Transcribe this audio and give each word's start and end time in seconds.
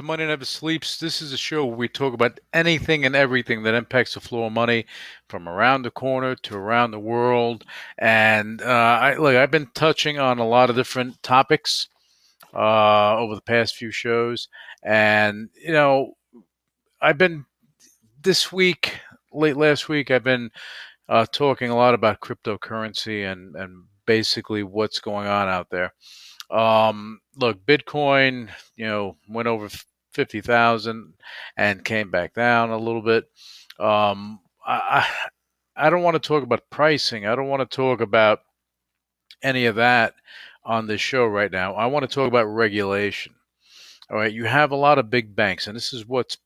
to 0.00 0.06
Money 0.06 0.24
Never 0.24 0.46
Sleeps. 0.46 0.96
This 0.96 1.20
is 1.20 1.34
a 1.34 1.36
show 1.36 1.66
where 1.66 1.76
we 1.76 1.86
talk 1.86 2.14
about 2.14 2.40
anything 2.54 3.04
and 3.04 3.14
everything 3.14 3.62
that 3.64 3.74
impacts 3.74 4.14
the 4.14 4.20
flow 4.20 4.44
of 4.44 4.52
money 4.52 4.86
from 5.28 5.46
around 5.46 5.82
the 5.82 5.90
corner 5.90 6.34
to 6.36 6.56
around 6.56 6.90
the 6.90 6.98
world. 6.98 7.66
And 7.98 8.62
uh, 8.62 8.64
I, 8.64 9.16
look, 9.16 9.36
I've 9.36 9.50
been 9.50 9.68
touching 9.74 10.18
on 10.18 10.38
a 10.38 10.48
lot 10.48 10.70
of 10.70 10.76
different 10.76 11.22
topics 11.22 11.88
uh, 12.54 13.14
over 13.18 13.34
the 13.34 13.42
past 13.42 13.76
few 13.76 13.90
shows. 13.90 14.48
And, 14.82 15.50
you 15.62 15.72
know, 15.72 16.14
I've 17.02 17.18
been 17.18 17.44
this 18.22 18.50
week, 18.50 18.98
late 19.34 19.58
last 19.58 19.90
week, 19.90 20.10
I've 20.10 20.24
been 20.24 20.50
uh, 21.10 21.26
talking 21.30 21.68
a 21.68 21.76
lot 21.76 21.92
about 21.92 22.20
cryptocurrency 22.20 23.30
and, 23.30 23.54
and 23.54 23.84
basically 24.06 24.62
what's 24.62 24.98
going 24.98 25.26
on 25.26 25.48
out 25.48 25.68
there. 25.68 25.92
Um, 26.50 27.20
look, 27.36 27.64
Bitcoin, 27.66 28.48
you 28.76 28.86
know, 28.86 29.16
went 29.28 29.46
over 29.46 29.68
fifty 30.12 30.40
thousand 30.40 31.14
and 31.56 31.84
came 31.84 32.10
back 32.10 32.34
down 32.34 32.70
a 32.70 32.78
little 32.78 33.02
bit. 33.02 33.24
Um, 33.78 34.40
I, 34.66 35.06
I 35.76 35.90
don't 35.90 36.02
want 36.02 36.20
to 36.20 36.28
talk 36.28 36.42
about 36.42 36.68
pricing. 36.70 37.26
I 37.26 37.34
don't 37.34 37.48
want 37.48 37.68
to 37.68 37.76
talk 37.76 38.00
about 38.00 38.40
any 39.42 39.66
of 39.66 39.76
that 39.76 40.14
on 40.64 40.86
this 40.86 41.00
show 41.00 41.26
right 41.26 41.50
now. 41.50 41.74
I 41.74 41.86
want 41.86 42.08
to 42.08 42.14
talk 42.14 42.28
about 42.28 42.44
regulation. 42.44 43.34
All 44.10 44.16
right, 44.16 44.32
you 44.32 44.44
have 44.44 44.72
a 44.72 44.76
lot 44.76 44.98
of 44.98 45.08
big 45.08 45.34
banks, 45.34 45.66
and 45.66 45.76
this 45.76 45.92
is 45.92 46.06
what's 46.06 46.36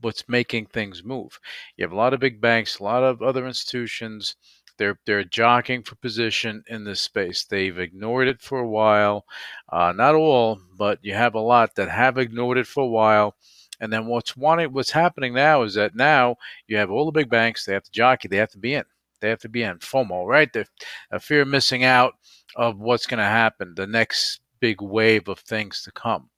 what's 0.00 0.28
making 0.28 0.66
things 0.66 1.02
move. 1.02 1.38
You 1.76 1.84
have 1.84 1.92
a 1.92 1.96
lot 1.96 2.12
of 2.12 2.20
big 2.20 2.40
banks, 2.40 2.78
a 2.78 2.84
lot 2.84 3.02
of 3.02 3.22
other 3.22 3.46
institutions 3.46 4.36
they're 4.76 4.98
they're 5.06 5.24
jockeying 5.24 5.82
for 5.82 5.94
position 5.96 6.64
in 6.68 6.84
this 6.84 7.00
space. 7.00 7.44
They've 7.44 7.78
ignored 7.78 8.28
it 8.28 8.40
for 8.40 8.58
a 8.58 8.68
while. 8.68 9.24
Uh, 9.70 9.92
not 9.92 10.14
all, 10.14 10.60
but 10.76 10.98
you 11.02 11.14
have 11.14 11.34
a 11.34 11.40
lot 11.40 11.74
that 11.76 11.88
have 11.88 12.18
ignored 12.18 12.58
it 12.58 12.66
for 12.66 12.84
a 12.84 12.88
while. 12.88 13.36
And 13.80 13.92
then 13.92 14.06
what's 14.06 14.36
what's 14.36 14.90
happening 14.90 15.34
now 15.34 15.62
is 15.62 15.74
that 15.74 15.94
now 15.94 16.36
you 16.66 16.76
have 16.76 16.90
all 16.90 17.06
the 17.06 17.12
big 17.12 17.30
banks. 17.30 17.64
They 17.64 17.72
have 17.72 17.84
to 17.84 17.90
jockey. 17.90 18.28
They 18.28 18.36
have 18.36 18.50
to 18.50 18.58
be 18.58 18.74
in. 18.74 18.84
They 19.20 19.28
have 19.28 19.40
to 19.40 19.48
be 19.48 19.62
in 19.62 19.78
FOMO, 19.78 20.26
right? 20.26 20.52
The 20.52 20.66
a 21.10 21.18
fear 21.20 21.42
of 21.42 21.48
missing 21.48 21.84
out 21.84 22.14
of 22.56 22.78
what's 22.78 23.06
going 23.06 23.18
to 23.18 23.24
happen, 23.24 23.74
the 23.74 23.86
next 23.86 24.40
big 24.60 24.80
wave 24.80 25.28
of 25.28 25.38
things 25.40 25.82
to 25.82 25.92
come. 25.92 26.30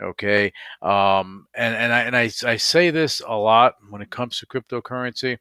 Okay, 0.00 0.52
um, 0.80 1.46
and 1.54 1.74
and 1.74 1.92
I 1.92 2.00
and 2.02 2.16
I, 2.16 2.30
I 2.44 2.56
say 2.56 2.90
this 2.90 3.20
a 3.26 3.34
lot 3.34 3.74
when 3.90 4.00
it 4.00 4.10
comes 4.10 4.38
to 4.38 4.46
cryptocurrency 4.46 5.38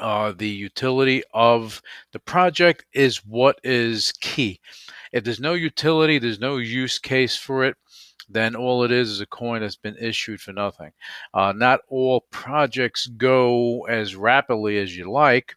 uh, 0.00 0.32
the 0.36 0.48
utility 0.48 1.22
of 1.32 1.80
the 2.12 2.18
project 2.18 2.84
is 2.92 3.24
what 3.24 3.58
is 3.64 4.12
key. 4.20 4.60
If 5.12 5.24
there's 5.24 5.40
no 5.40 5.54
utility, 5.54 6.18
there's 6.18 6.40
no 6.40 6.58
use 6.58 6.98
case 6.98 7.36
for 7.36 7.64
it, 7.64 7.76
then 8.28 8.56
all 8.56 8.82
it 8.84 8.90
is 8.90 9.10
is 9.10 9.20
a 9.20 9.26
coin 9.26 9.60
that's 9.60 9.76
been 9.76 9.96
issued 10.00 10.40
for 10.40 10.52
nothing. 10.52 10.92
Uh, 11.32 11.52
not 11.56 11.80
all 11.88 12.22
projects 12.30 13.06
go 13.06 13.86
as 13.86 14.16
rapidly 14.16 14.78
as 14.78 14.96
you 14.96 15.10
like. 15.10 15.54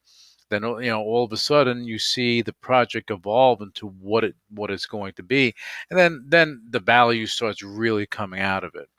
Then 0.49 0.63
you 0.63 0.89
know 0.89 1.01
all 1.01 1.23
of 1.23 1.31
a 1.31 1.37
sudden 1.37 1.83
you 1.83 1.99
see 1.99 2.41
the 2.41 2.53
project 2.53 3.11
evolve 3.11 3.61
into 3.61 3.87
what 3.87 4.23
it 4.23 4.35
what 4.49 4.71
it's 4.71 4.87
going 4.87 5.13
to 5.13 5.23
be, 5.23 5.53
and 5.91 5.99
then 5.99 6.25
then 6.27 6.63
the 6.67 6.79
value 6.79 7.27
starts 7.27 7.61
really 7.61 8.07
coming 8.07 8.41
out 8.41 8.63
of 8.63 8.73
it 8.73 8.89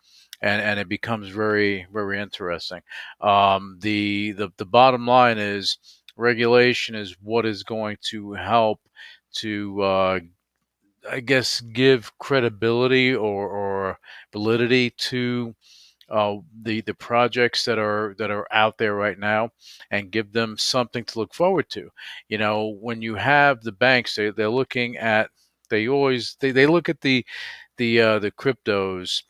and 0.43 0.63
and 0.63 0.81
it 0.81 0.89
becomes 0.89 1.29
very 1.29 1.87
very 1.93 2.21
interesting. 2.21 2.81
Um, 3.21 3.79
the 3.81 4.33
the 4.33 4.51
the 4.57 4.67
bottom 4.67 5.07
line 5.07 5.39
is 5.39 5.79
regulation 6.17 6.95
is 6.95 7.17
what 7.23 7.47
is 7.47 7.63
going 7.63 7.99
to 8.11 8.33
help 8.35 8.81
to 9.33 9.83
uh, 9.83 10.21
I 11.11 11.21
guess 11.21 11.61
give 11.61 12.17
credibility 12.19 13.15
or, 13.15 13.49
or 13.49 13.99
validity 14.33 14.91
to 14.91 15.55
uh, 16.11 16.37
the 16.63 16.81
the 16.83 16.95
projects 16.95 17.65
that 17.67 17.79
are 17.79 18.15
that 18.19 18.31
are 18.31 18.47
out 18.53 18.79
there 18.79 18.95
right 18.95 19.19
now 19.19 19.53
and 19.91 20.11
give 20.11 20.33
them 20.33 20.59
something 20.59 21.05
to 21.05 21.19
look 21.19 21.35
forward 21.35 21.71
to. 21.71 21.91
You 22.29 22.39
know, 22.39 22.77
when 22.81 23.03
you 23.03 23.15
have 23.17 23.63
the 23.63 23.73
banks, 23.73 24.15
they 24.17 24.31
they're 24.31 24.49
looking 24.51 24.97
at 24.99 25.31
they 25.71 25.89
always 25.89 26.37
they, 26.41 26.51
they 26.53 26.67
look 26.67 26.89
at 26.89 27.01
the 27.03 27.25
the 27.77 28.01
uh, 28.01 28.19
the 28.19 28.31
cryptos 28.33 29.23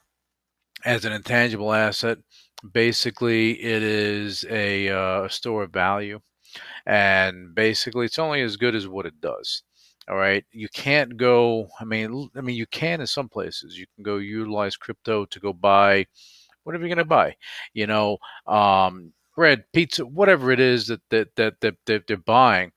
as 0.84 1.04
an 1.04 1.12
intangible 1.12 1.72
asset. 1.72 2.18
Basically, 2.72 3.52
it 3.62 3.82
is 3.82 4.44
a 4.50 4.88
uh, 4.90 5.28
store 5.28 5.62
of 5.64 5.72
value, 5.72 6.20
and 6.86 7.54
basically, 7.54 8.06
it's 8.06 8.18
only 8.18 8.42
as 8.42 8.56
good 8.56 8.74
as 8.74 8.86
what 8.86 9.06
it 9.06 9.20
does. 9.20 9.62
All 10.08 10.16
right, 10.16 10.44
you 10.52 10.68
can't 10.74 11.16
go. 11.16 11.68
I 11.80 11.84
mean, 11.84 12.28
I 12.36 12.40
mean, 12.40 12.56
you 12.56 12.66
can 12.66 13.00
in 13.00 13.06
some 13.06 13.28
places. 13.28 13.78
You 13.78 13.86
can 13.94 14.02
go 14.04 14.16
utilize 14.16 14.76
crypto 14.76 15.24
to 15.26 15.40
go 15.40 15.52
buy 15.52 16.06
whatever 16.64 16.82
you're 16.84 16.94
going 16.94 17.04
to 17.04 17.08
buy. 17.08 17.36
You 17.72 17.86
know, 17.86 18.18
um, 18.46 19.12
bread, 19.34 19.64
pizza, 19.72 20.04
whatever 20.04 20.50
it 20.50 20.60
is 20.60 20.86
that 20.88 21.00
that 21.10 21.28
that 21.36 21.54
that, 21.60 21.76
that 21.86 22.06
they're 22.06 22.16
buying. 22.16 22.72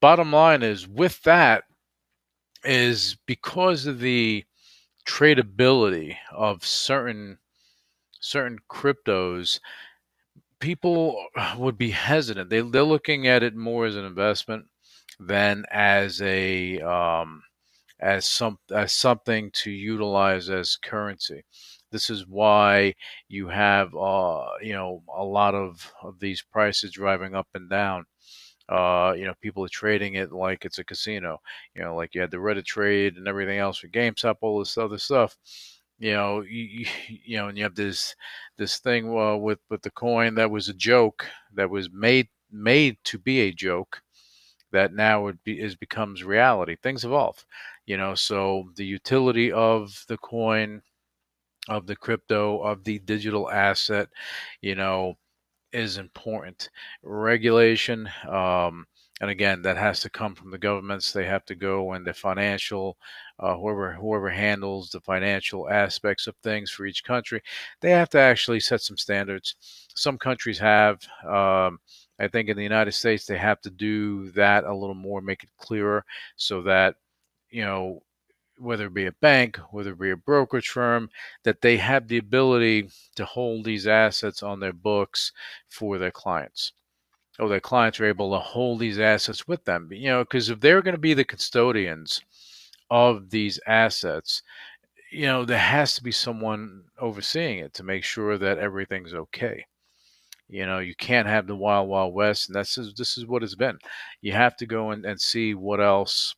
Bottom 0.00 0.32
line 0.32 0.62
is, 0.62 0.88
with 0.88 1.22
that, 1.22 1.64
is 2.64 3.16
because 3.26 3.86
of 3.86 4.00
the 4.00 4.44
tradability 5.06 6.16
of 6.32 6.64
certain 6.64 7.38
certain 8.20 8.58
cryptos, 8.70 9.60
people 10.60 11.26
would 11.56 11.78
be 11.78 11.90
hesitant. 11.90 12.50
They 12.50 12.60
they're 12.60 12.82
looking 12.82 13.26
at 13.26 13.42
it 13.42 13.54
more 13.54 13.86
as 13.86 13.96
an 13.96 14.04
investment 14.04 14.66
than 15.18 15.64
as 15.70 16.20
a 16.22 16.80
um, 16.80 17.42
as 18.00 18.26
some 18.26 18.58
as 18.72 18.92
something 18.92 19.50
to 19.52 19.70
utilize 19.70 20.50
as 20.50 20.76
currency. 20.76 21.44
This 21.92 22.10
is 22.10 22.26
why 22.26 22.94
you 23.28 23.48
have 23.48 23.94
uh, 23.96 24.46
you 24.62 24.72
know 24.74 25.02
a 25.16 25.24
lot 25.24 25.54
of, 25.54 25.92
of 26.02 26.20
these 26.20 26.42
prices 26.42 26.92
driving 26.92 27.34
up 27.34 27.48
and 27.54 27.70
down. 27.70 28.06
Uh, 28.70 29.14
you 29.16 29.24
know, 29.24 29.34
people 29.40 29.64
are 29.64 29.68
trading 29.68 30.14
it 30.14 30.32
like 30.32 30.64
it's 30.64 30.78
a 30.78 30.84
casino. 30.84 31.40
You 31.74 31.82
know, 31.82 31.96
like 31.96 32.14
you 32.14 32.20
had 32.20 32.30
the 32.30 32.36
Reddit 32.38 32.64
trade 32.64 33.16
and 33.16 33.26
everything 33.28 33.58
else 33.58 33.78
for 33.78 33.88
GameStop, 33.88 34.36
all 34.40 34.58
this 34.60 34.78
other 34.78 34.98
stuff. 34.98 35.36
You 35.98 36.12
know, 36.12 36.42
you, 36.42 36.86
you 37.08 37.36
know, 37.38 37.48
and 37.48 37.58
you 37.58 37.64
have 37.64 37.74
this 37.74 38.14
this 38.56 38.78
thing 38.78 39.16
uh, 39.16 39.36
with 39.36 39.58
with 39.68 39.82
the 39.82 39.90
coin 39.90 40.34
that 40.36 40.50
was 40.50 40.68
a 40.68 40.74
joke 40.74 41.26
that 41.54 41.70
was 41.70 41.90
made 41.92 42.28
made 42.50 42.96
to 43.04 43.18
be 43.18 43.40
a 43.40 43.52
joke 43.52 44.02
that 44.72 44.92
now 44.94 45.26
it 45.28 45.42
be, 45.44 45.60
is 45.60 45.74
becomes 45.76 46.24
reality. 46.24 46.76
Things 46.76 47.04
evolve, 47.04 47.44
you 47.86 47.96
know. 47.96 48.14
So 48.14 48.70
the 48.76 48.84
utility 48.86 49.52
of 49.52 50.04
the 50.08 50.18
coin, 50.18 50.82
of 51.68 51.86
the 51.86 51.96
crypto, 51.96 52.60
of 52.62 52.84
the 52.84 52.98
digital 53.00 53.50
asset, 53.50 54.08
you 54.60 54.74
know, 54.74 55.16
is 55.72 55.98
important. 55.98 56.70
Regulation, 57.02 58.08
um, 58.28 58.86
and 59.20 59.30
again, 59.30 59.62
that 59.62 59.76
has 59.76 60.00
to 60.00 60.10
come 60.10 60.34
from 60.34 60.50
the 60.50 60.58
governments. 60.58 61.12
They 61.12 61.26
have 61.26 61.44
to 61.46 61.54
go 61.54 61.92
and 61.92 62.06
the 62.06 62.14
financial, 62.14 62.96
uh, 63.38 63.54
whoever 63.56 63.92
whoever 63.94 64.30
handles 64.30 64.90
the 64.90 65.00
financial 65.00 65.68
aspects 65.70 66.26
of 66.26 66.36
things 66.42 66.70
for 66.70 66.86
each 66.86 67.04
country, 67.04 67.42
they 67.80 67.90
have 67.90 68.08
to 68.10 68.18
actually 68.18 68.60
set 68.60 68.80
some 68.80 68.96
standards. 68.96 69.56
Some 69.94 70.18
countries 70.18 70.58
have. 70.58 71.00
Um, 71.26 71.78
I 72.18 72.28
think 72.28 72.48
in 72.48 72.56
the 72.56 72.62
United 72.62 72.92
States, 72.92 73.24
they 73.26 73.38
have 73.38 73.60
to 73.62 73.70
do 73.70 74.30
that 74.32 74.64
a 74.64 74.74
little 74.74 74.94
more, 74.94 75.20
make 75.22 75.42
it 75.42 75.50
clearer, 75.58 76.04
so 76.36 76.62
that 76.62 76.96
you 77.50 77.62
know 77.64 78.02
whether 78.60 78.86
it 78.86 78.94
be 78.94 79.06
a 79.06 79.12
bank, 79.12 79.56
whether 79.70 79.92
it 79.92 79.98
be 79.98 80.10
a 80.10 80.16
brokerage 80.16 80.68
firm, 80.68 81.08
that 81.44 81.60
they 81.60 81.76
have 81.78 82.06
the 82.06 82.18
ability 82.18 82.88
to 83.16 83.24
hold 83.24 83.64
these 83.64 83.86
assets 83.86 84.42
on 84.42 84.60
their 84.60 84.72
books 84.72 85.32
for 85.68 85.98
their 85.98 86.10
clients. 86.10 86.72
Or 87.38 87.48
their 87.48 87.60
clients 87.60 87.98
are 88.00 88.04
able 88.04 88.32
to 88.32 88.38
hold 88.38 88.80
these 88.80 88.98
assets 88.98 89.48
with 89.48 89.64
them. 89.64 89.88
You 89.90 90.10
know, 90.10 90.24
because 90.24 90.50
if 90.50 90.60
they're 90.60 90.82
going 90.82 90.94
to 90.94 91.00
be 91.00 91.14
the 91.14 91.24
custodians 91.24 92.20
of 92.90 93.30
these 93.30 93.58
assets, 93.66 94.42
you 95.10 95.26
know, 95.26 95.44
there 95.44 95.58
has 95.58 95.94
to 95.94 96.02
be 96.02 96.12
someone 96.12 96.84
overseeing 96.98 97.58
it 97.58 97.74
to 97.74 97.82
make 97.82 98.04
sure 98.04 98.36
that 98.38 98.58
everything's 98.58 99.14
okay. 99.14 99.64
You 100.48 100.66
know, 100.66 100.80
you 100.80 100.94
can't 100.96 101.28
have 101.28 101.46
the 101.46 101.56
wild, 101.56 101.88
wild 101.88 102.12
west, 102.12 102.48
and 102.48 102.56
that's 102.56 102.74
this 102.74 103.16
is 103.16 103.26
what 103.26 103.42
it's 103.42 103.54
been. 103.54 103.78
You 104.20 104.32
have 104.32 104.56
to 104.56 104.66
go 104.66 104.90
and, 104.90 105.06
and 105.06 105.20
see 105.20 105.54
what 105.54 105.80
else 105.80 106.34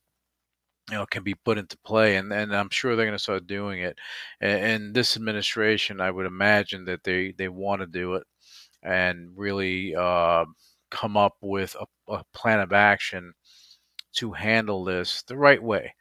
you 0.90 0.96
know 0.96 1.06
can 1.06 1.22
be 1.22 1.34
put 1.34 1.58
into 1.58 1.78
play 1.78 2.16
and 2.16 2.32
and 2.32 2.54
I'm 2.54 2.70
sure 2.70 2.96
they're 2.96 3.06
going 3.06 3.16
to 3.16 3.22
start 3.22 3.46
doing 3.46 3.80
it. 3.80 3.98
And, 4.40 4.64
and 4.64 4.94
this 4.94 5.16
administration 5.16 6.00
I 6.00 6.10
would 6.10 6.26
imagine 6.26 6.84
that 6.86 7.04
they 7.04 7.32
they 7.32 7.48
want 7.48 7.80
to 7.82 7.86
do 7.86 8.14
it 8.14 8.24
and 8.82 9.30
really 9.36 9.94
uh, 9.94 10.44
come 10.90 11.16
up 11.16 11.36
with 11.42 11.76
a, 11.80 12.12
a 12.12 12.24
plan 12.34 12.60
of 12.60 12.72
action 12.72 13.34
to 14.14 14.32
handle 14.32 14.84
this 14.84 15.22
the 15.22 15.36
right 15.36 15.62
way 15.62 15.94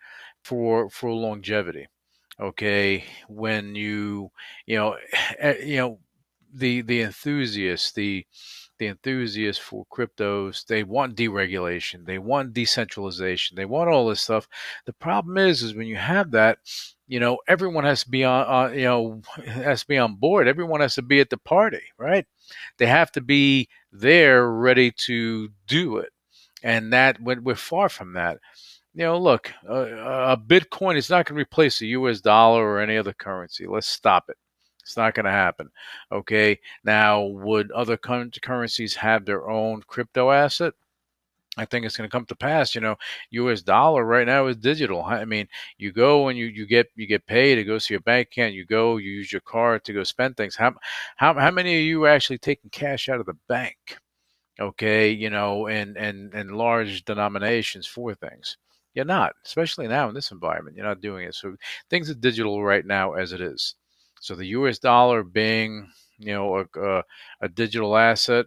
for 0.43 0.89
for 0.89 1.11
longevity 1.11 1.87
okay? 2.39 3.05
When 3.29 3.75
you 3.75 4.31
you 4.65 4.77
know 4.77 4.97
eh, 5.39 5.57
you 5.63 5.77
know 5.77 5.99
the 6.53 6.81
the 6.81 7.01
enthusiasts 7.03 7.93
the 7.93 8.25
the 8.81 8.87
enthusiasts 8.87 9.61
for 9.61 9.85
cryptos 9.93 10.65
they 10.65 10.83
want 10.83 11.15
deregulation 11.15 12.03
they 12.03 12.17
want 12.17 12.51
decentralization 12.51 13.55
they 13.55 13.65
want 13.65 13.91
all 13.91 14.07
this 14.07 14.21
stuff. 14.21 14.47
The 14.87 14.93
problem 14.93 15.37
is 15.37 15.61
is 15.61 15.75
when 15.75 15.85
you 15.85 15.97
have 15.97 16.31
that 16.31 16.57
you 17.07 17.19
know 17.19 17.37
everyone 17.47 17.83
has 17.83 18.03
to 18.03 18.09
be 18.09 18.23
on 18.23 18.45
uh, 18.47 18.73
you 18.73 18.85
know 18.85 19.21
has 19.45 19.81
to 19.81 19.87
be 19.87 19.99
on 19.99 20.15
board. 20.15 20.47
Everyone 20.47 20.81
has 20.81 20.95
to 20.95 21.03
be 21.03 21.19
at 21.19 21.29
the 21.29 21.37
party 21.37 21.83
right? 21.99 22.25
They 22.79 22.87
have 22.87 23.11
to 23.11 23.21
be 23.21 23.69
there 23.91 24.49
ready 24.49 24.91
to 25.05 25.49
do 25.67 25.97
it. 25.97 26.09
And 26.63 26.91
that 26.91 27.21
we're 27.21 27.53
far 27.53 27.87
from 27.87 28.13
that. 28.13 28.39
You 28.95 29.03
know 29.03 29.19
look 29.19 29.53
a 29.69 30.37
bitcoin 30.37 30.97
is 30.97 31.11
not 31.11 31.27
going 31.27 31.35
to 31.35 31.41
replace 31.41 31.77
the 31.77 31.89
us 31.89 32.19
dollar 32.19 32.65
or 32.65 32.79
any 32.79 32.97
other 32.97 33.13
currency. 33.13 33.67
Let's 33.67 33.87
stop 33.87 34.25
it 34.27 34.37
it's 34.91 34.97
not 34.97 35.13
going 35.13 35.25
to 35.25 35.31
happen. 35.31 35.69
Okay. 36.11 36.59
Now, 36.83 37.21
would 37.23 37.71
other 37.71 37.95
currencies 37.95 38.93
have 38.95 39.23
their 39.23 39.49
own 39.49 39.81
crypto 39.87 40.31
asset? 40.31 40.73
I 41.57 41.63
think 41.63 41.85
it's 41.85 41.95
going 41.95 42.09
to 42.09 42.11
come 42.11 42.25
to 42.25 42.35
pass. 42.35 42.75
You 42.75 42.81
know, 42.81 42.97
U.S. 43.31 43.61
dollar 43.61 44.03
right 44.03 44.27
now 44.27 44.47
is 44.47 44.57
digital. 44.57 45.03
I 45.03 45.23
mean, 45.23 45.47
you 45.77 45.93
go 45.93 46.27
and 46.27 46.37
you, 46.37 46.47
you 46.47 46.65
get 46.65 46.87
you 46.95 47.07
get 47.07 47.25
paid. 47.25 47.57
It 47.57 47.65
goes 47.65 47.85
to 47.85 47.93
your 47.93 48.01
bank 48.01 48.29
account. 48.31 48.53
You 48.53 48.65
go, 48.65 48.97
you 48.97 49.11
use 49.11 49.31
your 49.31 49.41
card 49.41 49.85
to 49.85 49.93
go 49.93 50.03
spend 50.03 50.35
things. 50.35 50.55
How 50.55 50.73
how 51.15 51.33
how 51.33 51.51
many 51.51 51.77
of 51.77 51.83
you 51.83 52.03
are 52.03 52.09
actually 52.09 52.39
taking 52.39 52.69
cash 52.69 53.07
out 53.07 53.19
of 53.21 53.25
the 53.25 53.37
bank? 53.47 53.77
Okay, 54.59 55.09
you 55.11 55.29
know, 55.29 55.67
and 55.67 55.97
and 55.97 56.33
and 56.33 56.51
large 56.51 57.05
denominations 57.05 57.87
for 57.87 58.13
things. 58.13 58.57
You're 58.93 59.05
not, 59.05 59.33
especially 59.45 59.87
now 59.87 60.09
in 60.09 60.15
this 60.15 60.31
environment. 60.31 60.75
You're 60.75 60.85
not 60.85 61.01
doing 61.01 61.25
it. 61.27 61.35
So 61.35 61.55
things 61.89 62.09
are 62.09 62.15
digital 62.15 62.61
right 62.63 62.85
now 62.85 63.13
as 63.13 63.31
it 63.31 63.41
is. 63.41 63.75
So 64.21 64.35
the 64.35 64.45
U.S. 64.47 64.79
dollar 64.79 65.23
being, 65.23 65.91
you 66.19 66.33
know, 66.33 66.57
a, 66.59 66.79
a, 66.79 67.03
a 67.41 67.49
digital 67.49 67.97
asset, 67.97 68.45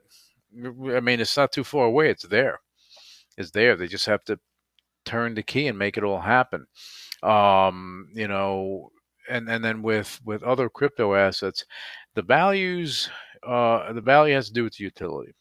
I 0.57 1.01
mean, 1.01 1.21
it's 1.21 1.37
not 1.37 1.53
too 1.53 1.65
far 1.65 1.87
away. 1.87 2.11
It's 2.11 2.23
there. 2.23 2.61
It's 3.37 3.51
there. 3.51 3.77
They 3.77 3.89
just 3.89 4.07
have 4.07 4.25
to 4.27 4.39
turn 5.05 5.35
the 5.35 5.43
key 5.43 5.67
and 5.67 5.79
make 5.79 5.97
it 5.99 6.05
all 6.05 6.21
happen. 6.21 6.67
Um, 7.25 8.09
you 8.15 8.29
know, 8.29 8.93
and 9.29 9.49
and 9.49 9.65
then 9.65 9.83
with 9.83 10.21
with 10.25 10.45
other 10.45 10.69
crypto 10.69 11.15
assets, 11.15 11.65
the 12.15 12.23
values, 12.23 13.11
uh, 13.45 13.93
the 13.93 14.01
value 14.01 14.35
has 14.35 14.49
to 14.49 14.55
do 14.55 14.65
with 14.65 14.77
the 14.77 14.85
utility. 14.85 15.33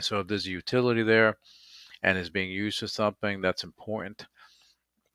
So 0.00 0.20
if 0.20 0.28
there's 0.28 0.46
a 0.46 0.50
utility 0.50 1.02
there, 1.02 1.36
and 2.02 2.16
is 2.16 2.30
being 2.30 2.50
used 2.50 2.78
for 2.78 2.86
something 2.86 3.42
that's 3.42 3.64
important, 3.64 4.26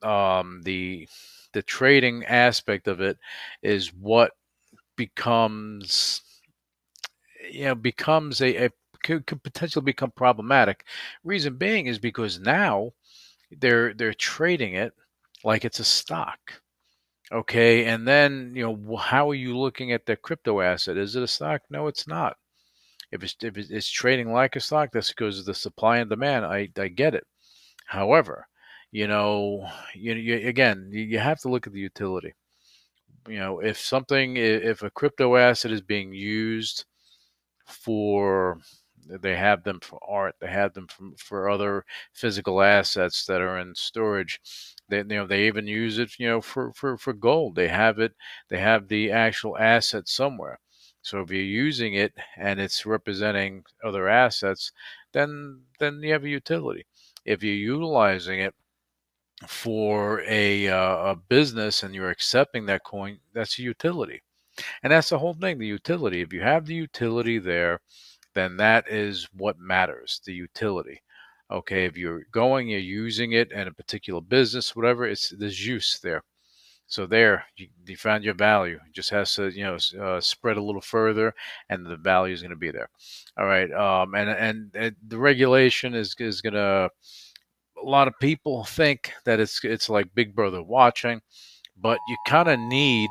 um, 0.04 0.62
the 0.64 1.08
the 1.54 1.62
trading 1.62 2.26
aspect 2.26 2.88
of 2.88 3.02
it 3.02 3.18
is 3.62 3.94
what 3.94 4.32
becomes 4.96 6.22
you 7.52 7.66
know 7.66 7.76
becomes 7.76 8.42
a, 8.42 8.66
a 8.66 8.70
could, 9.04 9.26
could 9.26 9.44
potentially 9.44 9.84
become 9.84 10.12
problematic. 10.12 10.86
Reason 11.24 11.56
being 11.56 11.88
is 11.88 12.00
because 12.00 12.40
now 12.40 12.92
they're 13.60 13.94
they're 13.94 14.14
trading 14.14 14.74
it 14.74 14.94
like 15.44 15.66
it's 15.66 15.80
a 15.80 15.84
stock. 15.84 16.40
Okay, 17.32 17.86
and 17.86 18.08
then 18.08 18.54
you 18.56 18.64
know 18.64 18.98
how 18.98 19.30
are 19.30 19.36
you 19.36 19.58
looking 19.58 19.92
at 19.92 20.06
the 20.06 20.16
crypto 20.16 20.62
asset? 20.62 20.98
Is 20.98 21.16
it 21.16 21.24
a 21.24 21.28
stock? 21.28 21.62
No, 21.70 21.88
it's 21.88 22.08
not. 22.08 22.38
If 23.12 23.24
it's 23.24 23.36
if 23.42 23.58
it's 23.58 23.90
trading 23.90 24.32
like 24.32 24.56
a 24.56 24.60
stock, 24.60 24.92
that's 24.92 25.10
because 25.10 25.40
of 25.40 25.46
the 25.46 25.54
supply 25.54 25.98
and 25.98 26.10
demand. 26.10 26.46
I 26.46 26.70
I 26.78 26.88
get 26.90 27.16
it. 27.16 27.26
However, 27.86 28.48
you 28.92 29.08
know, 29.08 29.68
you, 29.96 30.14
you 30.14 30.48
again, 30.48 30.90
you 30.92 31.20
have 31.20 31.40
to 31.42 31.50
look 31.50 31.68
at 31.68 31.74
the 31.74 31.80
utility. 31.80 32.34
You 33.28 33.40
know, 33.40 33.60
if 33.60 33.78
something, 33.80 34.38
if 34.38 34.84
a 34.84 34.90
crypto 34.90 35.36
asset 35.36 35.72
is 35.72 35.82
being 35.82 36.14
used 36.14 36.86
for, 37.66 38.60
they 39.08 39.36
have 39.36 39.64
them 39.64 39.80
for 39.82 40.00
art, 40.08 40.36
they 40.40 40.48
have 40.48 40.74
them 40.74 40.88
for, 40.88 41.10
for 41.18 41.50
other 41.50 41.86
physical 42.14 42.62
assets 42.62 43.26
that 43.26 43.42
are 43.42 43.58
in 43.60 43.76
storage. 43.76 44.40
They, 44.90 45.00
you 45.00 45.04
know, 45.04 45.28
they 45.28 45.48
even 45.48 45.68
use 45.68 46.00
it, 46.00 46.18
you 46.20 46.28
know, 46.28 46.42
for, 46.42 46.72
for, 46.74 46.98
for 46.98 47.14
gold. 47.14 47.56
They 47.56 47.68
have 47.68 48.00
it, 48.00 48.14
they 48.50 48.60
have 48.60 48.88
the 48.88 49.12
actual 49.12 49.58
asset 49.58 50.08
somewhere. 50.08 50.60
So 51.02 51.22
if 51.22 51.32
you're 51.32 51.42
using 51.42 51.94
it 51.96 52.14
and 52.38 52.60
it's 52.60 52.86
representing 52.86 53.64
other 53.84 54.08
assets, 54.10 54.72
then 55.14 55.62
then 55.80 56.02
you 56.04 56.12
have 56.14 56.24
a 56.26 56.30
utility. 56.30 56.86
If 57.26 57.44
you're 57.44 57.56
utilizing 57.56 58.40
it 58.42 58.56
for 59.46 60.22
a, 60.28 60.68
uh, 60.68 61.12
a 61.12 61.16
business 61.16 61.84
and 61.84 61.94
you're 61.94 62.10
accepting 62.10 62.66
that 62.66 62.84
coin, 62.84 63.20
that's 63.34 63.60
a 63.60 63.62
utility. 63.62 64.22
And 64.82 64.92
that's 64.92 65.10
the 65.10 65.20
whole 65.20 65.36
thing 65.36 65.60
the 65.60 65.68
utility. 65.68 66.22
If 66.22 66.34
you 66.34 66.42
have 66.42 66.66
the 66.66 66.74
utility 66.74 67.38
there, 67.38 67.80
then 68.34 68.58
that 68.58 68.88
is 68.90 69.28
what 69.34 69.60
matters 69.60 70.22
the 70.26 70.34
utility. 70.34 71.02
Okay, 71.50 71.86
if 71.86 71.96
you're 71.96 72.24
going, 72.32 72.68
you're 72.68 72.80
using 72.80 73.34
it 73.34 73.52
in 73.52 73.68
a 73.68 73.72
particular 73.72 74.22
business, 74.22 74.76
whatever, 74.76 75.06
it's 75.06 75.30
there's 75.30 75.66
use 75.66 76.00
there. 76.02 76.24
So 76.88 77.06
there, 77.06 77.46
you, 77.58 77.68
you 77.86 77.98
found 77.98 78.24
your 78.24 78.34
value. 78.34 78.80
It 78.88 78.94
just 78.94 79.10
has 79.10 79.34
to, 79.36 79.50
you 79.50 79.64
know, 79.64 79.78
uh, 80.02 80.22
spread 80.22 80.58
a 80.58 80.64
little 80.64 80.82
further, 80.82 81.34
and 81.70 81.86
the 81.86 81.98
value 81.98 82.34
is 82.34 82.42
going 82.42 82.52
to 82.52 82.56
be 82.56 82.72
there. 82.72 82.90
All 83.38 83.46
right, 83.46 83.72
um, 83.72 84.16
and, 84.16 84.30
and, 84.30 84.72
and 84.74 84.96
the 85.08 85.18
regulation 85.18 85.94
is 85.94 86.16
is 86.20 86.42
going 86.42 86.54
to 86.54 86.90
a 87.82 87.86
lot 87.88 88.08
of 88.08 88.14
people 88.20 88.64
think 88.64 89.12
that 89.26 89.40
it's 89.40 89.64
it's 89.64 89.90
like 89.90 90.14
Big 90.16 90.36
Brother 90.36 90.62
watching, 90.62 91.22
but 91.78 92.00
you 92.08 92.18
kind 92.28 92.50
of 92.50 92.60
need 92.60 93.10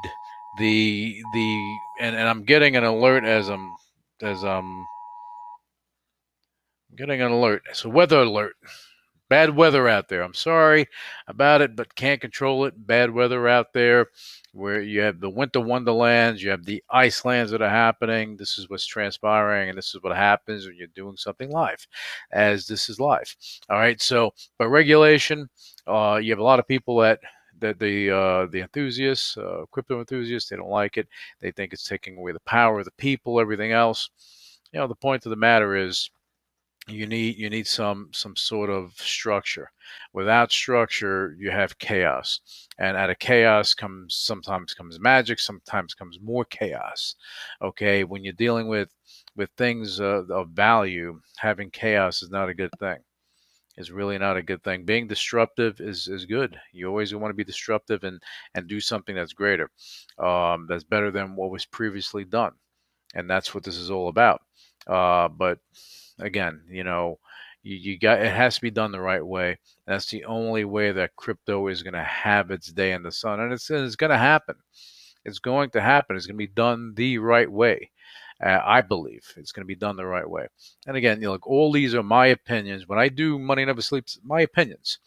the 0.59 1.23
the 1.35 1.77
and, 2.01 2.17
and 2.17 2.29
I'm 2.29 2.45
getting 2.45 2.77
an 2.77 2.85
alert 2.85 3.25
as 3.25 3.49
I'm 3.49 3.75
as 4.23 4.45
I'm 4.45 4.85
getting 6.97 7.21
an 7.21 7.31
alert. 7.31 7.63
It's 7.71 7.85
a 7.85 7.89
weather 7.89 8.21
alert. 8.21 8.57
Bad 9.29 9.57
weather 9.57 9.89
out 9.89 10.09
there. 10.09 10.23
I'm 10.23 10.35
sorry 10.35 10.87
about 11.27 11.61
it, 11.61 11.75
but 11.75 11.95
can't 11.97 12.21
control 12.21 12.65
it. 12.65 12.87
Bad 12.87 13.11
weather 13.11 13.49
out 13.49 13.73
there 13.73 14.07
where 14.53 14.81
you 14.81 15.01
have 15.01 15.21
the 15.21 15.29
winter 15.29 15.61
wonderlands, 15.61 16.43
you 16.43 16.51
have 16.51 16.65
the 16.65 16.83
ice 16.91 17.25
lands 17.25 17.51
that 17.51 17.61
are 17.61 17.69
happening. 17.69 18.37
This 18.37 18.57
is 18.57 18.71
what's 18.71 18.87
transpiring, 18.87 19.69
and 19.69 19.77
this 19.77 19.95
is 19.95 20.03
what 20.03 20.17
happens 20.17 20.67
when 20.67 20.77
you're 20.77 20.87
doing 20.89 21.17
something 21.17 21.51
live, 21.51 21.87
as 22.31 22.67
this 22.67 22.89
is 22.89 23.01
live. 23.01 23.35
All 23.69 23.79
right. 23.79 24.01
So, 24.01 24.33
but 24.59 24.69
regulation, 24.69 25.49
uh, 25.87 26.21
you 26.23 26.31
have 26.31 26.39
a 26.39 26.45
lot 26.45 26.61
of 26.61 26.69
people 26.69 26.97
that 26.99 27.21
that 27.59 27.79
the 27.79 28.11
uh, 28.11 28.47
the 28.47 28.61
enthusiasts, 28.61 29.37
uh, 29.37 29.65
crypto 29.71 29.99
enthusiasts, 29.99 30.51
they 30.51 30.57
don't 30.57 30.69
like 30.71 30.97
it. 30.99 31.09
They 31.41 31.51
think 31.51 31.73
it's 31.73 31.89
taking 31.89 32.17
away 32.17 32.33
the 32.33 32.41
power 32.41 32.79
of 32.79 32.85
the 32.85 32.93
people, 32.93 33.41
everything 33.41 33.73
else. 33.73 34.09
You 34.73 34.81
know, 34.81 34.87
the 34.87 34.95
point 34.95 35.27
of 35.27 35.31
the 35.31 35.37
matter 35.37 35.77
is 35.77 36.11
you 36.89 37.07
need 37.07 37.37
you 37.37 37.51
need 37.51 37.67
some 37.67 38.11
some 38.13 38.37
sort 38.37 38.71
of 38.71 38.93
structure. 38.95 39.71
Without 40.13 40.53
structure 40.53 41.35
you 41.39 41.51
have 41.51 41.79
chaos. 41.79 42.41
And 42.79 42.97
out 42.97 43.11
of 43.11 43.19
chaos 43.19 43.75
comes 43.75 44.15
sometimes 44.15 44.75
comes 44.75 45.01
magic 45.01 45.41
sometimes 45.41 45.95
comes 45.95 46.19
more 46.21 46.45
chaos. 46.45 47.17
Okay 47.63 48.05
when 48.05 48.23
you're 48.25 48.33
dealing 48.35 48.69
with 48.69 48.91
with 49.37 49.51
things 49.57 50.01
uh, 50.01 50.23
of 50.31 50.51
value 50.51 51.21
having 51.39 51.71
chaos 51.71 52.23
is 52.23 52.31
not 52.31 52.49
a 52.49 52.55
good 52.55 52.71
thing. 52.79 52.99
Is 53.77 53.91
really 53.93 54.17
not 54.19 54.39
a 54.39 54.43
good 54.43 54.63
thing. 54.65 54.85
Being 54.87 55.07
disruptive 55.07 55.81
is 55.81 56.09
is 56.09 56.25
good. 56.25 56.59
You 56.73 56.89
always 56.89 57.15
want 57.15 57.31
to 57.31 57.37
be 57.37 57.45
disruptive 57.45 58.05
and 58.05 58.23
and 58.55 58.67
do 58.69 58.81
something 58.81 59.15
that's 59.15 59.35
greater 59.35 59.71
um, 60.19 60.67
that's 60.69 60.85
better 60.85 61.11
than 61.11 61.37
what 61.37 61.51
was 61.51 61.67
previously 61.67 62.25
done. 62.25 62.53
And 63.15 63.29
that's 63.29 63.55
what 63.55 63.65
this 63.65 63.77
is 63.77 63.91
all 63.91 64.09
about. 64.09 64.41
Uh, 64.87 65.29
but 65.29 65.59
again, 66.19 66.63
you 66.71 66.85
know, 66.85 67.19
you, 67.63 67.77
you 67.77 67.99
got 67.99 68.21
it 68.23 68.33
has 68.33 68.57
to 68.57 68.61
be 68.61 68.71
done 68.71 68.93
the 68.93 69.01
right 69.01 69.25
way. 69.25 69.59
That's 69.87 70.07
the 70.07 70.25
only 70.25 70.65
way 70.65 70.93
that 70.93 71.17
crypto 71.17 71.67
is 71.69 71.83
going 71.83 71.95
to 71.95 72.03
have 72.03 72.51
its 72.51 72.69
day 72.73 72.93
in 72.93 73.03
the 73.03 73.13
sun, 73.13 73.41
and 73.41 73.53
it's 73.53 73.71
it's 73.71 73.97
going 73.97 74.11
to 74.11 74.19
happen. 74.19 74.57
It's 75.25 75.41
going 75.41 75.71
to 75.71 75.81
happen. 75.81 76.17
It's 76.17 76.27
going 76.27 76.37
to 76.37 76.47
be 76.47 76.47
done 76.47 76.95
the 76.95 77.19
right 77.19 77.51
way. 77.51 77.91
Uh, 78.45 78.61
I 78.63 78.83
believe 78.83 79.33
it's 79.37 79.51
going 79.51 79.63
to 79.63 79.67
be 79.67 79.75
done 79.75 79.97
the 79.97 80.05
right 80.05 80.29
way. 80.29 80.47
And 80.87 80.97
again, 80.97 81.21
you 81.21 81.27
know, 81.27 81.33
look, 81.33 81.47
all 81.47 81.73
these 81.73 81.95
are 81.95 82.03
my 82.03 82.27
opinions. 82.27 82.87
When 82.87 82.99
I 82.99 83.09
do 83.09 83.39
Money 83.39 83.65
Never 83.65 83.81
Sleeps, 83.81 84.19
my 84.23 84.43
opinions. 84.43 84.99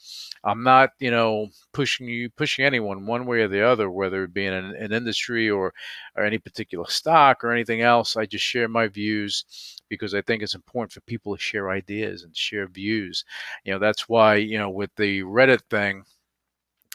I'm 0.43 0.63
not, 0.63 0.91
you 0.99 1.11
know, 1.11 1.49
pushing 1.71 2.07
you, 2.07 2.29
pushing 2.31 2.65
anyone 2.65 3.05
one 3.05 3.27
way 3.27 3.41
or 3.41 3.47
the 3.47 3.61
other, 3.61 3.91
whether 3.91 4.23
it 4.23 4.33
be 4.33 4.47
in 4.47 4.53
an, 4.53 4.73
an 4.75 4.93
industry 4.93 5.49
or, 5.49 5.73
or 6.15 6.23
any 6.23 6.39
particular 6.39 6.85
stock 6.87 7.43
or 7.43 7.51
anything 7.51 7.81
else. 7.81 8.17
I 8.17 8.25
just 8.25 8.45
share 8.45 8.67
my 8.67 8.87
views 8.87 9.45
because 9.89 10.15
I 10.15 10.21
think 10.21 10.41
it's 10.41 10.55
important 10.55 10.91
for 10.91 11.01
people 11.01 11.35
to 11.35 11.41
share 11.41 11.69
ideas 11.69 12.23
and 12.23 12.35
share 12.35 12.67
views. 12.67 13.25
You 13.63 13.73
know, 13.73 13.79
that's 13.79 14.09
why, 14.09 14.35
you 14.35 14.57
know, 14.57 14.69
with 14.69 14.95
the 14.95 15.21
Reddit 15.21 15.61
thing, 15.69 16.03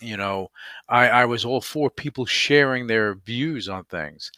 you 0.00 0.16
know, 0.16 0.48
I, 0.88 1.08
I 1.08 1.24
was 1.24 1.44
all 1.44 1.60
for 1.60 1.90
people 1.90 2.26
sharing 2.26 2.86
their 2.86 3.14
views 3.14 3.68
on 3.68 3.84
things. 3.84 4.32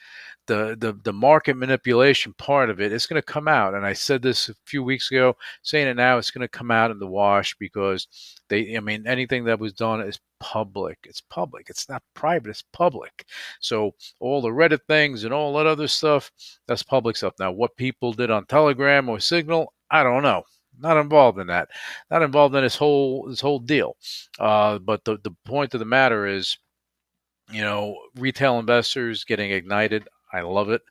The, 0.46 0.76
the 0.78 0.98
the 1.02 1.12
market 1.12 1.56
manipulation 1.56 2.32
part 2.34 2.70
of 2.70 2.80
it 2.80 2.92
is 2.92 3.06
going 3.06 3.20
to 3.20 3.26
come 3.26 3.48
out, 3.48 3.74
and 3.74 3.84
I 3.84 3.92
said 3.92 4.22
this 4.22 4.48
a 4.48 4.54
few 4.64 4.82
weeks 4.82 5.10
ago. 5.10 5.36
Saying 5.62 5.88
it 5.88 5.96
now, 5.96 6.18
it's 6.18 6.30
going 6.30 6.42
to 6.42 6.48
come 6.48 6.70
out 6.70 6.90
in 6.90 6.98
the 6.98 7.06
wash 7.06 7.56
because 7.58 8.06
they. 8.48 8.76
I 8.76 8.80
mean, 8.80 9.06
anything 9.06 9.44
that 9.44 9.58
was 9.58 9.72
done 9.72 10.00
is 10.00 10.20
public. 10.38 10.98
It's 11.04 11.20
public. 11.20 11.68
It's 11.70 11.88
not 11.88 12.02
private. 12.14 12.50
It's 12.50 12.64
public. 12.72 13.26
So 13.60 13.92
all 14.20 14.40
the 14.40 14.48
Reddit 14.48 14.80
things 14.86 15.24
and 15.24 15.34
all 15.34 15.54
that 15.54 15.66
other 15.66 15.88
stuff, 15.88 16.30
that's 16.68 16.82
public 16.82 17.16
stuff. 17.16 17.34
Now, 17.38 17.52
what 17.52 17.76
people 17.76 18.12
did 18.12 18.30
on 18.30 18.46
Telegram 18.46 19.08
or 19.08 19.18
Signal, 19.20 19.72
I 19.90 20.02
don't 20.02 20.22
know 20.22 20.44
not 20.78 20.96
involved 20.96 21.38
in 21.38 21.46
that 21.46 21.68
not 22.10 22.22
involved 22.22 22.54
in 22.54 22.62
this 22.62 22.76
whole 22.76 23.26
this 23.28 23.40
whole 23.40 23.58
deal 23.58 23.96
uh, 24.38 24.78
but 24.78 25.04
the, 25.04 25.18
the 25.22 25.34
point 25.44 25.74
of 25.74 25.80
the 25.80 25.86
matter 25.86 26.26
is 26.26 26.58
you 27.50 27.62
know 27.62 27.96
retail 28.16 28.58
investors 28.58 29.24
getting 29.24 29.50
ignited 29.50 30.06
i 30.36 30.42
love 30.42 30.70
it 30.70 30.82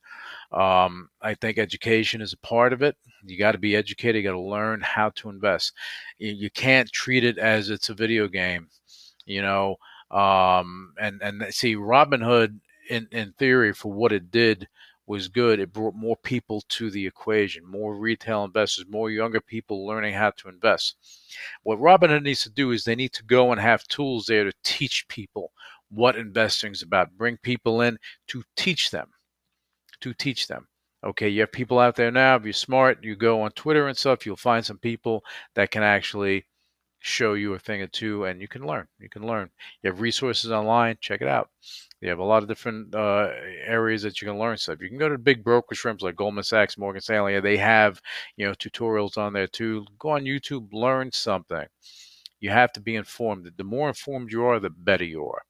um, 0.52 1.10
i 1.22 1.34
think 1.34 1.58
education 1.58 2.22
is 2.22 2.34
a 2.34 2.38
part 2.38 2.74
of 2.74 2.82
it 2.82 2.96
you 3.26 3.38
got 3.38 3.54
to 3.54 3.58
be 3.58 3.76
educated 3.76 4.16
you 4.16 4.30
got 4.30 4.36
to 4.36 4.40
learn 4.40 4.82
how 4.82 5.10
to 5.12 5.30
invest 5.30 5.74
you, 6.18 6.32
you, 6.32 6.50
can't 6.50 6.92
treat 6.92 7.24
it 7.24 7.38
as 7.38 7.70
it's 7.70 7.90
a 7.90 7.94
video 7.94 8.28
game 8.28 8.68
you 9.26 9.42
know 9.42 9.76
um, 10.12 10.94
and 11.00 11.22
and 11.22 11.44
see 11.54 11.76
robinhood 11.76 12.60
in 12.90 13.08
in 13.12 13.34
theory 13.34 13.74
for 13.74 13.92
what 13.92 14.12
it 14.12 14.32
did 14.32 14.68
was 15.08 15.28
good. 15.28 15.60
It 15.60 15.74
brought 15.74 15.96
more 15.96 16.18
people 16.18 16.62
to 16.70 16.90
the 16.90 17.06
equation, 17.06 17.66
more 17.66 17.96
retail 17.96 18.44
investors, 18.44 18.86
more 18.90 19.12
younger 19.12 19.40
people 19.40 19.86
learning 19.86 20.14
how 20.14 20.32
to 20.32 20.50
invest. 20.50 20.96
What 21.64 21.80
Robinhood 21.80 22.24
needs 22.24 22.42
to 22.44 22.50
do 22.50 22.72
is 22.72 22.84
they 22.84 22.96
need 22.96 23.14
to 23.14 23.24
go 23.24 23.52
and 23.52 23.62
have 23.62 23.88
tools 23.88 24.26
there 24.26 24.44
to 24.44 24.54
teach 24.64 25.08
people 25.08 25.52
what 25.90 26.16
investing 26.16 26.72
is 26.72 26.82
about. 26.82 27.16
Bring 27.18 27.38
people 27.38 27.82
in 27.82 27.98
to 28.28 28.44
teach 28.56 28.90
them, 28.90 29.10
to 30.06 30.14
teach 30.14 30.48
them. 30.48 30.68
Okay, 31.04 31.30
you 31.30 31.42
have 31.42 31.52
people 31.52 31.80
out 31.80 31.96
there 31.96 32.12
now. 32.12 32.36
If 32.36 32.44
you're 32.44 32.54
smart, 32.54 33.04
you 33.04 33.16
go 33.16 33.42
on 33.42 33.52
Twitter 33.52 33.88
and 33.88 33.98
stuff, 33.98 34.26
you'll 34.26 34.36
find 34.36 34.64
some 34.64 34.78
people 34.78 35.24
that 35.56 35.72
can 35.72 35.84
actually 35.84 36.46
show 37.00 37.34
you 37.34 37.54
a 37.54 37.60
thing 37.60 37.82
or 37.82 37.88
two 37.88 38.26
and 38.26 38.42
you 38.42 38.48
can 38.48 38.66
learn. 38.66 38.88
You 39.00 39.10
can 39.10 39.26
learn. 39.26 39.50
You 39.82 39.92
have 39.92 40.02
resources 40.02 40.52
online, 40.52 40.98
check 41.02 41.22
it 41.22 41.28
out. 41.28 41.50
You 42.02 42.10
have 42.10 42.20
a 42.20 42.24
lot 42.24 42.44
of 42.44 42.50
different 42.50 42.94
uh, 42.94 43.30
areas 43.66 44.04
that 44.04 44.22
you 44.22 44.28
can 44.28 44.40
learn 44.40 44.58
stuff. 44.58 44.82
You 44.82 44.90
can 44.90 44.98
go 45.00 45.10
to 45.10 45.18
big 45.18 45.44
brokerage 45.44 45.80
firms 45.80 46.02
like 46.02 46.16
Goldman 46.16 46.44
Sachs, 46.44 46.78
Morgan 46.78 47.02
Stanley. 47.02 47.40
They 47.40 47.58
have 47.58 48.02
you 48.38 48.46
know 48.46 48.54
tutorials 48.54 49.18
on 49.18 49.34
there 49.34 49.48
too. 49.48 49.86
Go 50.00 50.10
on 50.10 50.24
YouTube, 50.24 50.70
learn 50.72 51.12
something. 51.12 51.66
You 52.40 52.50
have 52.50 52.72
to 52.74 52.80
be 52.80 52.96
informed. 52.96 53.52
The 53.56 53.64
more 53.64 53.88
informed 53.88 54.32
you 54.32 54.46
are, 54.46 54.60
the 54.60 54.70
better 54.70 55.06
you 55.06 55.26
are. 55.28 55.44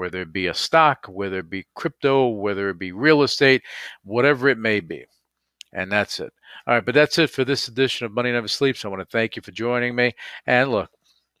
Whether 0.00 0.22
it 0.22 0.32
be 0.32 0.46
a 0.46 0.54
stock, 0.54 1.04
whether 1.10 1.40
it 1.40 1.50
be 1.50 1.66
crypto, 1.74 2.28
whether 2.28 2.70
it 2.70 2.78
be 2.78 2.90
real 2.90 3.22
estate, 3.22 3.62
whatever 4.02 4.48
it 4.48 4.56
may 4.56 4.80
be. 4.80 5.04
And 5.74 5.92
that's 5.92 6.20
it. 6.20 6.32
All 6.66 6.72
right, 6.72 6.84
but 6.86 6.94
that's 6.94 7.18
it 7.18 7.28
for 7.28 7.44
this 7.44 7.68
edition 7.68 8.06
of 8.06 8.12
Money 8.12 8.32
Never 8.32 8.48
Sleeps. 8.48 8.82
I 8.82 8.88
want 8.88 9.00
to 9.00 9.04
thank 9.04 9.36
you 9.36 9.42
for 9.42 9.50
joining 9.50 9.94
me. 9.94 10.14
And 10.46 10.70
look, 10.70 10.88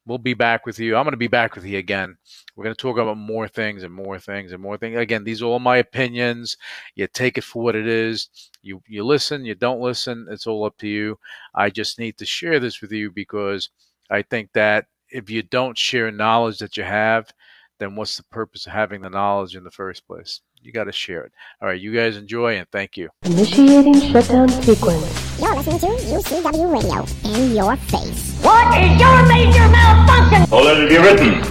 we'll 0.04 0.18
be 0.18 0.34
back 0.34 0.66
with 0.66 0.78
you. 0.78 0.94
I'm 0.94 1.04
going 1.04 1.12
to 1.12 1.16
be 1.16 1.26
back 1.26 1.54
with 1.54 1.64
you 1.64 1.78
again. 1.78 2.18
We're 2.54 2.64
going 2.64 2.76
to 2.76 2.82
talk 2.82 2.98
about 2.98 3.16
more 3.16 3.48
things 3.48 3.82
and 3.82 3.94
more 3.94 4.18
things 4.18 4.52
and 4.52 4.60
more 4.60 4.76
things. 4.76 4.98
Again, 4.98 5.24
these 5.24 5.40
are 5.40 5.46
all 5.46 5.58
my 5.58 5.78
opinions. 5.78 6.58
You 6.96 7.06
take 7.06 7.38
it 7.38 7.44
for 7.44 7.62
what 7.62 7.76
it 7.76 7.86
is. 7.88 8.28
You 8.60 8.82
you 8.86 9.04
listen, 9.04 9.46
you 9.46 9.54
don't 9.54 9.80
listen. 9.80 10.26
It's 10.30 10.46
all 10.46 10.66
up 10.66 10.76
to 10.80 10.86
you. 10.86 11.18
I 11.54 11.70
just 11.70 11.98
need 11.98 12.18
to 12.18 12.26
share 12.26 12.60
this 12.60 12.82
with 12.82 12.92
you 12.92 13.10
because 13.10 13.70
I 14.10 14.20
think 14.20 14.50
that 14.52 14.84
if 15.08 15.30
you 15.30 15.42
don't 15.42 15.78
share 15.78 16.10
knowledge 16.10 16.58
that 16.58 16.76
you 16.76 16.84
have, 16.84 17.32
then 17.80 17.96
what's 17.96 18.16
the 18.16 18.22
purpose 18.24 18.66
of 18.66 18.72
having 18.72 19.00
the 19.00 19.10
knowledge 19.10 19.56
in 19.56 19.64
the 19.64 19.70
first 19.70 20.06
place? 20.06 20.42
You 20.62 20.70
got 20.70 20.84
to 20.84 20.92
share 20.92 21.24
it. 21.24 21.32
All 21.60 21.68
right, 21.68 21.80
you 21.80 21.92
guys 21.92 22.18
enjoy 22.18 22.56
and 22.56 22.68
thank 22.70 22.96
you. 22.96 23.08
Initiating 23.24 23.98
shutdown 24.12 24.50
sequence. 24.50 25.40
You're 25.40 25.56
listening 25.56 25.78
to 25.80 25.86
UCW 25.86 26.70
Radio 26.70 27.34
in 27.34 27.56
your 27.56 27.74
face. 27.76 28.38
What 28.42 28.78
is 28.78 29.00
your 29.00 29.26
major 29.26 29.66
malfunction? 29.70 30.46
So 30.46 30.62
let 30.62 30.78
it 30.78 30.88
be 30.90 30.98
written. 30.98 31.42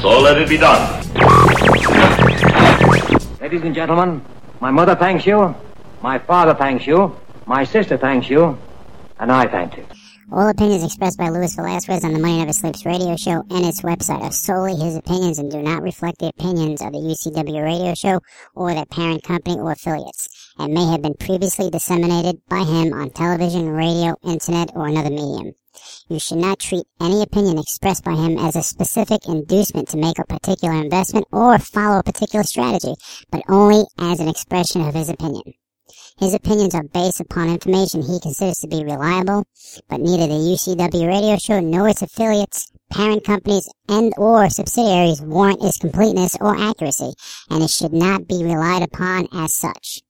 So 0.00 0.20
let 0.20 0.38
it 0.38 0.48
be 0.48 0.56
done. 0.56 1.02
Ladies 3.40 3.62
and 3.62 3.74
gentlemen, 3.74 4.24
my 4.60 4.70
mother 4.70 4.94
thanks 4.94 5.26
you, 5.26 5.54
my 6.00 6.18
father 6.18 6.54
thanks 6.54 6.86
you, 6.86 7.16
my 7.46 7.64
sister 7.64 7.96
thanks 7.96 8.30
you, 8.30 8.56
and 9.18 9.32
I 9.32 9.46
thank 9.48 9.76
you. 9.76 9.84
All 10.34 10.48
opinions 10.48 10.82
expressed 10.82 11.16
by 11.16 11.28
Luis 11.28 11.54
Velazquez 11.54 12.02
on 12.02 12.12
the 12.12 12.18
Money 12.18 12.38
Never 12.38 12.52
Sleeps 12.52 12.84
radio 12.84 13.14
show 13.14 13.44
and 13.50 13.64
its 13.64 13.82
website 13.82 14.20
are 14.20 14.32
solely 14.32 14.74
his 14.74 14.96
opinions 14.96 15.38
and 15.38 15.48
do 15.48 15.62
not 15.62 15.80
reflect 15.80 16.18
the 16.18 16.26
opinions 16.36 16.82
of 16.82 16.90
the 16.90 16.98
UCW 16.98 17.62
radio 17.62 17.94
show 17.94 18.18
or 18.56 18.74
their 18.74 18.84
parent 18.84 19.22
company 19.22 19.60
or 19.60 19.70
affiliates, 19.70 20.50
and 20.58 20.74
may 20.74 20.86
have 20.86 21.02
been 21.02 21.14
previously 21.14 21.70
disseminated 21.70 22.42
by 22.48 22.64
him 22.64 22.92
on 22.92 23.10
television, 23.10 23.68
radio, 23.68 24.16
internet, 24.24 24.72
or 24.74 24.88
another 24.88 25.10
medium. 25.10 25.52
You 26.08 26.18
should 26.18 26.38
not 26.38 26.58
treat 26.58 26.86
any 27.00 27.22
opinion 27.22 27.56
expressed 27.56 28.02
by 28.02 28.16
him 28.16 28.36
as 28.36 28.56
a 28.56 28.64
specific 28.64 29.28
inducement 29.28 29.90
to 29.90 29.96
make 29.96 30.18
a 30.18 30.24
particular 30.24 30.74
investment 30.74 31.28
or 31.30 31.60
follow 31.60 32.00
a 32.00 32.02
particular 32.02 32.42
strategy, 32.42 32.96
but 33.30 33.44
only 33.48 33.84
as 34.00 34.18
an 34.18 34.26
expression 34.26 34.80
of 34.80 34.94
his 34.94 35.08
opinion. 35.08 35.54
His 36.16 36.32
opinions 36.32 36.76
are 36.76 36.84
based 36.84 37.20
upon 37.20 37.50
information 37.50 38.02
he 38.02 38.20
considers 38.20 38.58
to 38.60 38.68
be 38.68 38.84
reliable, 38.84 39.44
but 39.88 40.00
neither 40.00 40.28
the 40.28 40.34
UCW 40.34 41.08
radio 41.08 41.36
show 41.36 41.58
nor 41.58 41.88
its 41.88 42.02
affiliates, 42.02 42.70
parent 42.88 43.24
companies, 43.24 43.68
and 43.88 44.12
or 44.16 44.48
subsidiaries 44.48 45.20
warrant 45.20 45.64
its 45.64 45.78
completeness 45.78 46.36
or 46.40 46.56
accuracy, 46.56 47.14
and 47.50 47.64
it 47.64 47.70
should 47.70 47.92
not 47.92 48.28
be 48.28 48.44
relied 48.44 48.82
upon 48.82 49.26
as 49.32 49.56
such. 49.56 50.02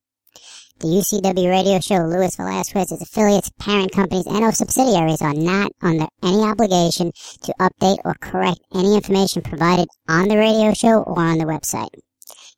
The 0.81 0.89
UCW 0.89 1.49
radio 1.49 1.81
show 1.81 2.05
Luis 2.05 2.37
Velazquez, 2.37 2.93
its 2.93 3.03
affiliates, 3.03 3.51
parent 3.59 3.93
companies, 3.93 4.27
and 4.27 4.45
or 4.45 4.53
subsidiaries 4.53 5.23
are 5.23 5.33
not 5.33 5.73
under 5.81 6.07
any 6.23 6.43
obligation 6.43 7.13
to 7.45 7.55
update 7.59 7.99
or 8.05 8.15
correct 8.21 8.61
any 8.75 8.97
information 8.97 9.41
provided 9.41 9.89
on 10.07 10.29
the 10.29 10.37
radio 10.37 10.75
show 10.75 11.03
or 11.03 11.19
on 11.21 11.39
the 11.39 11.45
website. 11.45 11.89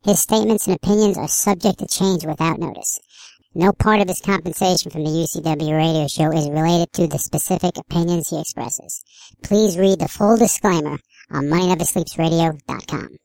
His 0.02 0.18
statements 0.18 0.66
and 0.66 0.74
opinions 0.74 1.16
are 1.16 1.28
subject 1.28 1.78
to 1.78 1.86
change 1.86 2.26
without 2.26 2.58
notice. 2.58 2.98
No 3.58 3.72
part 3.72 4.02
of 4.02 4.08
his 4.08 4.20
compensation 4.20 4.90
from 4.90 5.04
the 5.04 5.10
UCW 5.10 5.74
radio 5.74 6.06
show 6.08 6.30
is 6.30 6.46
related 6.50 6.92
to 6.92 7.06
the 7.06 7.18
specific 7.18 7.78
opinions 7.78 8.28
he 8.28 8.38
expresses. 8.38 9.02
Please 9.42 9.78
read 9.78 9.98
the 9.98 10.08
full 10.08 10.36
disclaimer 10.36 10.98
on 11.30 11.46
MoneyNeverSleepsRadio.com. 11.46 13.16